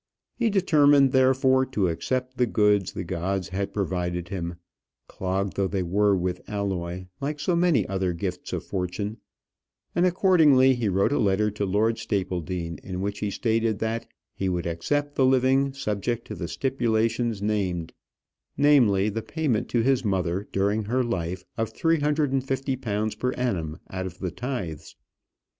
He 0.33 0.49
determined, 0.49 1.11
therefore, 1.11 1.63
to 1.67 1.87
accept 1.87 2.37
the 2.37 2.47
goods 2.47 2.93
the 2.93 3.03
gods 3.03 3.49
had 3.49 3.71
provided 3.71 4.29
him, 4.29 4.55
clogged 5.07 5.55
though 5.55 5.67
they 5.67 5.83
were 5.83 6.15
with 6.15 6.41
alloy, 6.49 7.05
like 7.19 7.39
so 7.39 7.55
many 7.55 7.87
other 7.87 8.11
gifts 8.11 8.51
of 8.51 8.63
fortune; 8.63 9.17
and 9.93 10.03
accordingly 10.07 10.73
he 10.73 10.89
wrote 10.89 11.11
a 11.11 11.19
letter 11.19 11.51
to 11.51 11.67
Lord 11.67 11.99
Stapledean, 11.99 12.79
in 12.83 12.99
which 13.01 13.19
he 13.19 13.29
stated 13.29 13.77
"that 13.77 14.07
he 14.33 14.49
would 14.49 14.65
accept 14.65 15.13
the 15.13 15.23
living, 15.23 15.71
subject 15.71 16.25
to 16.29 16.33
the 16.33 16.47
stipulations 16.47 17.39
named 17.43 17.93
namely, 18.57 19.07
the 19.07 19.21
payment 19.21 19.69
to 19.69 19.81
his 19.83 20.03
mother, 20.03 20.47
during 20.51 20.85
her 20.85 21.03
life, 21.03 21.45
of 21.59 21.69
three 21.69 21.99
hundred 21.99 22.33
and 22.33 22.43
fifty 22.43 22.75
pounds 22.75 23.13
per 23.13 23.33
annum 23.33 23.77
out 23.91 24.07
of 24.07 24.17
the 24.17 24.31
tithes." 24.31 24.95